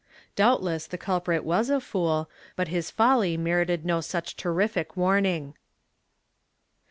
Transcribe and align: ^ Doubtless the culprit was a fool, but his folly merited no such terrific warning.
^ 0.33 0.35
Doubtless 0.35 0.87
the 0.87 0.97
culprit 0.97 1.43
was 1.43 1.69
a 1.69 1.79
fool, 1.79 2.27
but 2.55 2.69
his 2.69 2.89
folly 2.89 3.37
merited 3.37 3.85
no 3.85 4.01
such 4.01 4.35
terrific 4.35 4.97
warning. 4.97 5.53